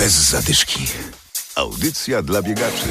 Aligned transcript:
Bez 0.00 0.12
zadyszki. 0.12 0.86
Audycja 1.54 2.22
dla 2.22 2.42
biegaczy. 2.42 2.86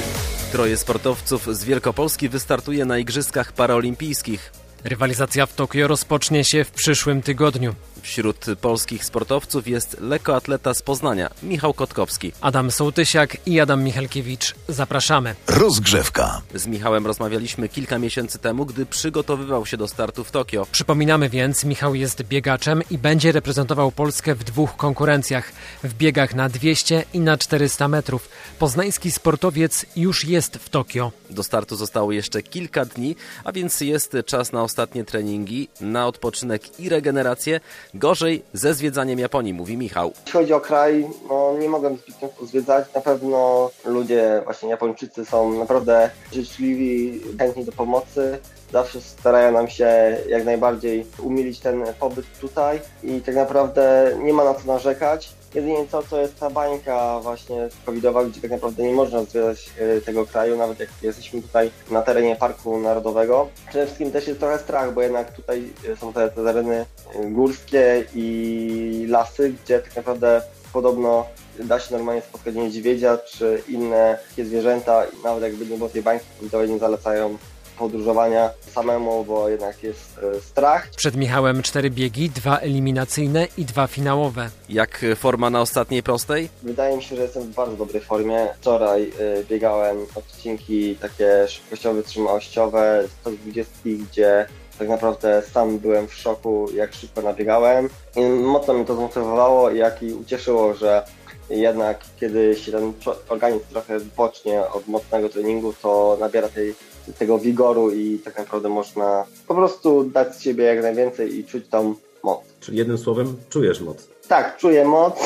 Troje 0.51 0.77
sportowców 0.77 1.57
z 1.57 1.63
Wielkopolski 1.63 2.29
wystartuje 2.29 2.85
na 2.85 2.97
Igrzyskach 2.97 3.53
Paraolimpijskich. 3.53 4.51
Rywalizacja 4.83 5.45
w 5.45 5.53
Tokio 5.53 5.87
rozpocznie 5.87 6.43
się 6.43 6.63
w 6.63 6.71
przyszłym 6.71 7.21
tygodniu. 7.21 7.75
Wśród 8.01 8.45
polskich 8.61 9.05
sportowców 9.05 9.67
jest 9.67 10.01
lekkoatleta 10.01 10.73
z 10.73 10.81
Poznania, 10.81 11.29
Michał 11.43 11.73
Kotkowski. 11.73 12.31
Adam 12.41 12.71
Sołtysiak 12.71 13.37
i 13.47 13.59
Adam 13.59 13.83
Michalkiewicz. 13.83 14.55
Zapraszamy. 14.67 15.35
Rozgrzewka. 15.47 16.41
Z 16.53 16.67
Michałem 16.67 17.07
rozmawialiśmy 17.07 17.69
kilka 17.69 17.99
miesięcy 17.99 18.39
temu, 18.39 18.65
gdy 18.65 18.85
przygotowywał 18.85 19.65
się 19.65 19.77
do 19.77 19.87
startu 19.87 20.23
w 20.23 20.31
Tokio. 20.31 20.67
Przypominamy 20.71 21.29
więc, 21.29 21.63
Michał 21.63 21.95
jest 21.95 22.23
biegaczem 22.23 22.81
i 22.91 22.97
będzie 22.97 23.31
reprezentował 23.31 23.91
Polskę 23.91 24.35
w 24.35 24.43
dwóch 24.43 24.75
konkurencjach. 24.75 25.51
W 25.83 25.93
biegach 25.93 26.35
na 26.35 26.49
200 26.49 27.03
i 27.13 27.19
na 27.19 27.37
400 27.37 27.87
metrów. 27.87 28.29
Poznański 28.59 29.11
sportowiec 29.11 29.85
już 29.95 30.25
jest 30.25 30.57
w 30.57 30.69
Tokio. 30.69 31.11
Do 31.29 31.43
startu 31.43 31.75
zostało 31.75 32.11
jeszcze 32.11 32.43
kilka 32.43 32.85
dni, 32.85 33.15
a 33.43 33.51
więc 33.51 33.81
jest 33.81 34.17
czas 34.25 34.51
na 34.51 34.63
ostatnie 34.63 35.03
treningi, 35.03 35.69
na 35.81 36.07
odpoczynek 36.07 36.79
i 36.79 36.89
regenerację. 36.89 37.59
Gorzej 37.93 38.43
ze 38.53 38.73
zwiedzaniem 38.73 39.19
Japonii, 39.19 39.53
mówi 39.53 39.77
Michał. 39.77 40.11
Jeśli 40.25 40.31
chodzi 40.31 40.53
o 40.53 40.59
kraj, 40.59 41.07
no 41.29 41.53
nie 41.59 41.69
mogłem 41.69 41.97
zbytnio 41.97 42.29
zwiedzać. 42.45 42.93
Na 42.95 43.01
pewno 43.01 43.69
ludzie, 43.85 44.41
właśnie 44.43 44.69
Japończycy 44.69 45.25
są 45.25 45.59
naprawdę 45.59 46.09
życzliwi, 46.33 47.21
chętni 47.39 47.65
do 47.65 47.71
pomocy. 47.71 48.39
Zawsze 48.71 49.01
starają 49.01 49.51
nam 49.51 49.67
się 49.67 50.17
jak 50.27 50.45
najbardziej 50.45 51.05
umilić 51.23 51.59
ten 51.59 51.83
pobyt 51.99 52.25
tutaj 52.39 52.79
i 53.03 53.21
tak 53.21 53.35
naprawdę 53.35 54.15
nie 54.23 54.33
ma 54.33 54.43
na 54.43 54.53
co 54.53 54.67
narzekać. 54.67 55.29
Jedynie 55.53 55.85
to, 55.91 56.03
to 56.03 56.21
jest 56.21 56.39
ta 56.39 56.49
bańka 56.49 57.19
właśnie 57.19 57.69
covidowa, 57.85 58.23
gdzie 58.23 58.41
tak 58.41 58.51
naprawdę 58.51 58.83
nie 58.83 58.93
można 58.93 59.23
zwiedzać 59.23 59.69
e, 59.79 60.01
tego 60.01 60.25
kraju, 60.25 60.57
nawet 60.57 60.79
jak 60.79 60.89
jesteśmy 61.01 61.41
tutaj 61.41 61.71
na 61.91 62.01
terenie 62.01 62.35
Parku 62.35 62.79
Narodowego. 62.79 63.47
Przede 63.69 63.85
wszystkim 63.85 64.11
też 64.11 64.27
jest 64.27 64.39
trochę 64.39 64.59
strach, 64.59 64.93
bo 64.93 65.01
jednak 65.01 65.31
tutaj 65.31 65.73
są 65.99 66.13
te, 66.13 66.29
te 66.29 66.43
tereny 66.43 66.85
e, 67.15 67.25
górskie 67.25 68.05
i 68.15 69.05
lasy, 69.09 69.53
gdzie 69.63 69.79
tak 69.79 69.95
naprawdę 69.95 70.41
podobno 70.73 71.25
da 71.59 71.79
się 71.79 71.95
normalnie 71.95 72.21
spotkać 72.21 72.55
niedźwiedzia 72.55 73.17
czy 73.17 73.63
inne 73.67 74.17
zwierzęta 74.37 75.03
nawet 75.23 75.43
jakby 75.43 75.65
nie 75.65 75.77
było 75.77 75.89
tej 75.89 76.01
bańki 76.01 76.25
covidowej 76.39 76.69
nie 76.69 76.79
zalecają 76.79 77.37
podróżowania 77.79 78.49
samemu, 78.71 79.23
bo 79.23 79.49
jednak 79.49 79.83
jest 79.83 80.19
e, 80.37 80.41
strach. 80.41 80.89
Przed 80.97 81.15
Michałem 81.15 81.61
cztery 81.61 81.89
biegi, 81.89 82.29
dwa 82.29 82.57
eliminacyjne 82.57 83.47
i 83.57 83.65
dwa 83.65 83.87
finałowe. 83.87 84.49
Jak 84.69 85.05
forma 85.15 85.49
na 85.49 85.61
ostatniej 85.61 86.03
prostej? 86.03 86.49
Wydaje 86.63 86.97
mi 86.97 87.03
się, 87.03 87.15
że 87.15 87.21
jestem 87.21 87.43
w 87.43 87.55
bardzo 87.55 87.75
dobrej 87.75 88.01
formie. 88.01 88.47
Wczoraj 88.61 89.03
y, 89.03 89.45
biegałem 89.49 89.97
odcinki 90.15 90.95
takie 90.95 91.47
szybkościowe, 91.47 91.95
wytrzymałościowe, 91.95 93.03
120, 93.21 93.71
gdzie 93.83 94.45
tak 94.79 94.89
naprawdę 94.89 95.41
sam 95.51 95.79
byłem 95.79 96.07
w 96.07 96.13
szoku, 96.13 96.67
jak 96.73 96.93
szybko 96.93 97.21
nabiegałem. 97.21 97.89
I 98.15 98.21
mocno 98.21 98.73
mnie 98.73 98.85
to 98.85 98.95
zmotywowało, 98.95 99.71
jak 99.71 100.03
i 100.03 100.13
ucieszyło, 100.13 100.73
że 100.73 101.03
jednak 101.49 101.99
kiedy 102.19 102.55
się 102.55 102.71
ten 102.71 102.93
organizm 103.29 103.65
trochę 103.69 103.99
wypocznie 103.99 104.67
od 104.67 104.87
mocnego 104.87 105.29
treningu, 105.29 105.73
to 105.81 106.17
nabiera 106.19 106.49
tej 106.49 106.75
tego 107.17 107.39
wigoru 107.39 107.91
i 107.91 108.19
tak 108.19 108.37
naprawdę 108.37 108.69
można 108.69 109.25
po 109.47 109.55
prostu 109.55 110.03
dać 110.03 110.35
z 110.35 110.41
siebie 110.41 110.63
jak 110.63 110.81
najwięcej 110.81 111.39
i 111.39 111.43
czuć 111.43 111.67
tą 111.67 111.95
moc. 112.23 112.39
Czyli 112.59 112.77
jednym 112.77 112.97
słowem 112.97 113.35
czujesz 113.49 113.81
moc. 113.81 114.07
Tak, 114.27 114.57
czuję 114.57 114.85
moc 114.85 115.19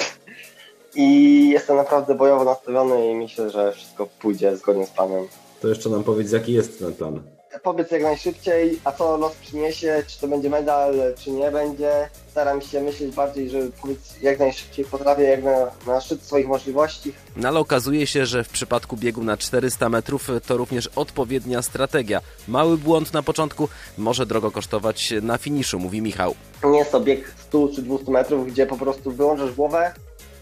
i 0.95 1.49
jestem 1.49 1.77
naprawdę 1.77 2.15
bojowo 2.15 2.43
nastawiony 2.43 3.11
i 3.11 3.15
myślę, 3.15 3.49
że 3.49 3.71
wszystko 3.71 4.07
pójdzie 4.21 4.57
zgodnie 4.57 4.87
z 4.87 4.89
planem. 4.89 5.25
To 5.61 5.67
jeszcze 5.67 5.89
nam 5.89 6.03
powiedz, 6.03 6.31
jaki 6.31 6.53
jest 6.53 6.79
ten 6.79 6.93
plan. 6.93 7.21
Powiedz 7.61 7.91
jak 7.91 8.01
najszybciej, 8.01 8.79
a 8.83 8.91
co 8.91 9.17
los 9.17 9.35
przyniesie, 9.35 10.03
czy 10.07 10.19
to 10.19 10.27
będzie 10.27 10.49
medal, 10.49 10.93
czy 11.19 11.31
nie 11.31 11.51
będzie. 11.51 12.09
Staram 12.31 12.61
się 12.61 12.81
myśleć 12.81 13.15
bardziej, 13.15 13.49
żeby 13.49 13.71
powiedz 13.81 14.21
jak 14.21 14.39
najszybciej 14.39 14.85
potrafię, 14.85 15.23
jak 15.23 15.43
na, 15.43 15.71
na 15.87 16.01
szczyt 16.01 16.23
swoich 16.23 16.47
możliwości. 16.47 17.13
No 17.35 17.47
ale 17.47 17.59
okazuje 17.59 18.07
się, 18.07 18.25
że 18.25 18.43
w 18.43 18.49
przypadku 18.49 18.97
biegu 18.97 19.23
na 19.23 19.37
400 19.37 19.89
metrów 19.89 20.29
to 20.47 20.57
również 20.57 20.89
odpowiednia 20.95 21.61
strategia. 21.61 22.21
Mały 22.47 22.77
błąd 22.77 23.13
na 23.13 23.23
początku 23.23 23.69
może 23.97 24.25
drogo 24.25 24.51
kosztować 24.51 25.13
na 25.21 25.37
finiszu, 25.37 25.79
mówi 25.79 26.01
Michał. 26.01 26.35
Nie 26.63 26.77
jest 26.77 26.91
to 26.91 26.99
bieg 26.99 27.33
100 27.37 27.69
czy 27.75 27.81
200 27.81 28.11
metrów, 28.11 28.47
gdzie 28.47 28.65
po 28.65 28.77
prostu 28.77 29.11
wyłączasz 29.11 29.51
głowę, 29.51 29.93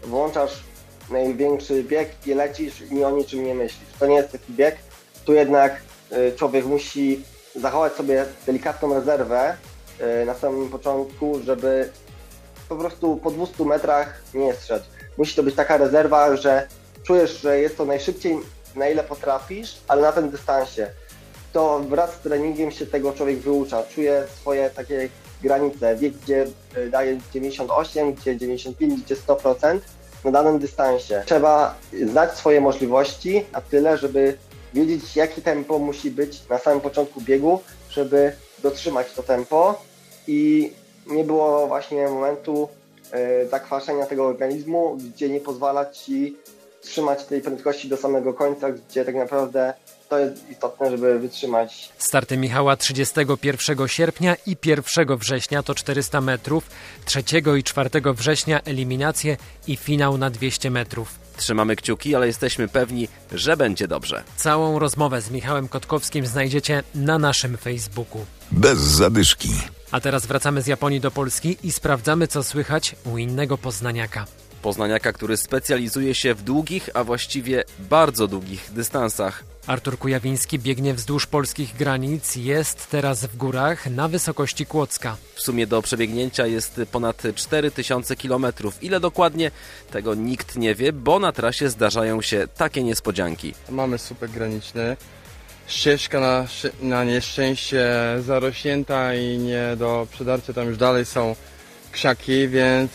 włączasz 0.04 0.52
największy 1.10 1.84
bieg 1.84 2.10
i 2.26 2.34
lecisz 2.34 2.74
i 2.90 3.04
o 3.04 3.10
niczym 3.10 3.44
nie 3.44 3.54
myślisz. 3.54 3.88
To 3.98 4.06
nie 4.06 4.16
jest 4.16 4.32
taki 4.32 4.52
bieg. 4.52 4.76
Tu 5.24 5.32
jednak 5.32 5.91
człowiek 6.36 6.64
musi 6.66 7.24
zachować 7.56 7.92
sobie 7.92 8.26
delikatną 8.46 8.94
rezerwę 8.94 9.56
y, 10.22 10.26
na 10.26 10.34
samym 10.34 10.68
początku, 10.68 11.40
żeby 11.44 11.90
po 12.68 12.76
prostu 12.76 13.16
po 13.16 13.30
200 13.30 13.64
metrach 13.64 14.22
nie 14.34 14.54
strzec. 14.54 14.82
Musi 15.18 15.36
to 15.36 15.42
być 15.42 15.54
taka 15.54 15.76
rezerwa, 15.76 16.36
że 16.36 16.68
czujesz, 17.02 17.40
że 17.40 17.58
jest 17.58 17.76
to 17.76 17.84
najszybciej, 17.84 18.38
na 18.76 18.88
ile 18.88 19.04
potrafisz, 19.04 19.76
ale 19.88 20.02
na 20.02 20.12
tym 20.12 20.30
dystansie. 20.30 20.90
To 21.52 21.80
wraz 21.80 22.14
z 22.14 22.18
treningiem 22.18 22.70
się 22.70 22.86
tego 22.86 23.12
człowiek 23.12 23.38
wyucza. 23.38 23.82
Czuje 23.82 24.24
swoje 24.40 24.70
takie 24.70 25.08
granice. 25.42 25.96
Wie, 25.96 26.10
gdzie 26.10 26.46
y, 26.76 26.90
daje 26.90 27.20
98, 27.34 28.14
gdzie 28.14 28.36
95, 28.36 29.02
gdzie 29.02 29.16
100% 29.16 29.78
na 30.24 30.30
danym 30.30 30.58
dystansie. 30.58 31.22
Trzeba 31.26 31.74
znać 32.06 32.34
swoje 32.34 32.60
możliwości 32.60 33.44
na 33.52 33.60
tyle, 33.60 33.98
żeby 33.98 34.38
wiedzieć, 34.74 35.16
jakie 35.16 35.42
tempo 35.42 35.78
musi 35.78 36.10
być 36.10 36.48
na 36.48 36.58
samym 36.58 36.80
początku 36.80 37.20
biegu, 37.20 37.60
żeby 37.90 38.32
dotrzymać 38.62 39.12
to 39.12 39.22
tempo 39.22 39.82
i 40.26 40.72
nie 41.06 41.24
było 41.24 41.66
właśnie 41.66 42.08
momentu 42.08 42.68
y, 43.44 43.48
zakwaszenia 43.48 44.06
tego 44.06 44.26
organizmu, 44.26 44.96
gdzie 44.96 45.28
nie 45.28 45.40
pozwala 45.40 45.90
ci 45.90 46.36
trzymać 46.82 47.24
tej 47.24 47.40
prędkości 47.40 47.88
do 47.88 47.96
samego 47.96 48.34
końca, 48.34 48.70
gdzie 48.70 49.04
tak 49.04 49.14
naprawdę 49.14 49.74
to 50.08 50.18
jest 50.18 50.50
istotne, 50.50 50.90
żeby 50.90 51.18
wytrzymać. 51.18 51.92
Starty 51.98 52.36
Michała 52.36 52.76
31 52.76 53.88
sierpnia 53.88 54.36
i 54.46 54.56
1 54.64 55.16
września 55.16 55.62
to 55.62 55.74
400 55.74 56.20
metrów, 56.20 56.70
3 57.04 57.22
i 57.58 57.62
4 57.62 57.90
września 58.14 58.60
eliminacje 58.60 59.36
i 59.66 59.76
finał 59.76 60.18
na 60.18 60.30
200 60.30 60.70
metrów. 60.70 61.21
Trzymamy 61.36 61.76
kciuki, 61.76 62.14
ale 62.14 62.26
jesteśmy 62.26 62.68
pewni, 62.68 63.08
że 63.32 63.56
będzie 63.56 63.88
dobrze. 63.88 64.22
Całą 64.36 64.78
rozmowę 64.78 65.20
z 65.20 65.30
Michałem 65.30 65.68
Kotkowskim 65.68 66.26
znajdziecie 66.26 66.82
na 66.94 67.18
naszym 67.18 67.56
Facebooku. 67.56 68.26
Bez 68.50 68.78
zadyszki. 68.78 69.48
A 69.90 70.00
teraz 70.00 70.26
wracamy 70.26 70.62
z 70.62 70.66
Japonii 70.66 71.00
do 71.00 71.10
Polski 71.10 71.56
i 71.62 71.72
sprawdzamy, 71.72 72.28
co 72.28 72.42
słychać 72.42 72.96
u 73.04 73.18
innego 73.18 73.58
poznaniaka. 73.58 74.26
Poznaniaka, 74.62 75.12
który 75.12 75.36
specjalizuje 75.36 76.14
się 76.14 76.34
w 76.34 76.42
długich, 76.42 76.90
a 76.94 77.04
właściwie 77.04 77.64
bardzo 77.78 78.28
długich 78.28 78.72
dystansach. 78.72 79.44
Artur 79.66 79.98
Kujawiński 79.98 80.58
biegnie 80.58 80.94
wzdłuż 80.94 81.26
polskich 81.26 81.76
granic, 81.76 82.36
jest 82.36 82.90
teraz 82.90 83.26
w 83.26 83.36
górach 83.36 83.86
na 83.86 84.08
wysokości 84.08 84.66
Kłodzka. 84.66 85.16
W 85.34 85.40
sumie 85.40 85.66
do 85.66 85.82
przebiegnięcia 85.82 86.46
jest 86.46 86.80
ponad 86.92 87.22
4000 87.34 88.16
km. 88.16 88.46
Ile 88.82 89.00
dokładnie? 89.00 89.50
Tego 89.90 90.14
nikt 90.14 90.56
nie 90.56 90.74
wie, 90.74 90.92
bo 90.92 91.18
na 91.18 91.32
trasie 91.32 91.68
zdarzają 91.68 92.22
się 92.22 92.48
takie 92.56 92.82
niespodzianki. 92.82 93.54
Mamy 93.70 93.98
słupek 93.98 94.30
graniczny. 94.30 94.96
Ścieżka 95.66 96.20
na, 96.20 96.46
na 96.82 97.04
nieszczęście 97.04 97.86
zarośnięta 98.26 99.14
i 99.14 99.38
nie 99.38 99.76
do 99.76 100.06
przedarcia. 100.10 100.52
Tam 100.52 100.68
już 100.68 100.76
dalej 100.76 101.04
są 101.04 101.36
krzaki, 101.92 102.48
więc 102.48 102.90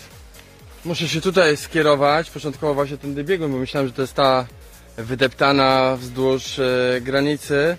muszę 0.87 1.07
się 1.07 1.21
tutaj 1.21 1.57
skierować. 1.57 2.31
Początkowo 2.31 2.73
właśnie 2.73 2.97
tędy 2.97 3.23
biegłem, 3.23 3.51
bo 3.51 3.57
myślałem, 3.57 3.87
że 3.87 3.93
to 3.93 4.01
jest 4.01 4.13
ta 4.13 4.45
wydeptana 4.97 5.97
wzdłuż 5.99 6.59
e, 6.59 7.01
granicy. 7.01 7.77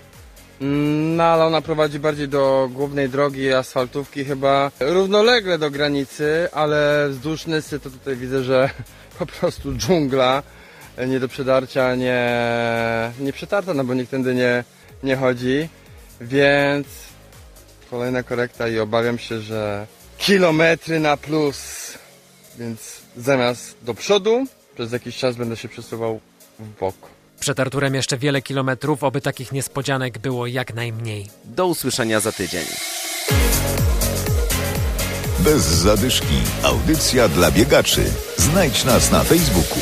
Mm, 0.61 1.15
No 1.15 1.23
ale 1.23 1.45
ona 1.45 1.61
prowadzi 1.61 1.99
bardziej 1.99 2.27
do 2.27 2.69
głównej 2.73 3.09
drogi 3.09 3.53
asfaltówki 3.53 4.25
chyba 4.25 4.71
równolegle 4.79 5.57
do 5.57 5.71
granicy, 5.71 6.49
ale 6.51 7.07
wzdłuż 7.09 7.45
Nysy 7.45 7.79
to 7.79 7.89
tutaj 7.89 8.15
widzę, 8.15 8.43
że 8.43 8.69
po 9.19 9.25
prostu 9.25 9.73
dżungla 9.75 10.43
e, 10.97 11.07
nie 11.07 11.19
do 11.19 11.27
przedarcia, 11.27 11.95
nie, 11.95 12.31
nie 13.19 13.33
przetarta, 13.33 13.73
no 13.73 13.83
bo 13.83 13.93
nikt 13.93 14.11
tędy 14.11 14.35
nie, 14.35 14.63
nie 15.03 15.15
chodzi, 15.15 15.69
więc 16.21 16.87
kolejna 17.89 18.23
korekta 18.23 18.67
i 18.67 18.79
obawiam 18.79 19.17
się, 19.17 19.39
że 19.39 19.87
kilometry 20.17 20.99
na 20.99 21.17
plus, 21.17 21.78
więc 22.59 22.79
zamiast 23.17 23.75
do 23.81 23.93
przodu, 23.93 24.45
przez 24.75 24.91
jakiś 24.91 25.17
czas 25.17 25.35
będę 25.35 25.57
się 25.57 25.69
przesuwał 25.69 26.19
w 26.59 26.79
bok. 26.79 26.95
Przed 27.39 27.59
Arturem 27.59 27.95
jeszcze 27.95 28.17
wiele 28.17 28.41
kilometrów, 28.41 29.03
oby 29.03 29.21
takich 29.21 29.51
niespodzianek 29.51 30.17
było 30.17 30.47
jak 30.47 30.73
najmniej. 30.73 31.27
Do 31.45 31.67
usłyszenia 31.67 32.19
za 32.19 32.31
tydzień. 32.31 32.65
Bez 35.39 35.61
zadyszki. 35.63 36.41
Audycja 36.63 37.27
dla 37.27 37.51
biegaczy. 37.51 38.03
Znajdź 38.37 38.85
nas 38.85 39.11
na 39.11 39.23
Facebooku. 39.23 39.79